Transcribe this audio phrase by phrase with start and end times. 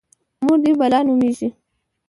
[0.43, 1.49] _مور دې بلا نومېږي؟